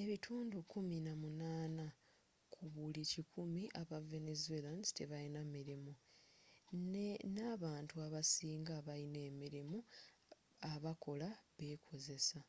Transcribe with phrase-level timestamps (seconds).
[0.00, 1.86] ebitundu kumi na munana
[2.54, 5.92] ku buli kikumi aba venezuelans tebayina mirimu,
[7.30, 9.78] ne abantu abasinga abayina emirirmu
[10.72, 12.40] abakola be kozesa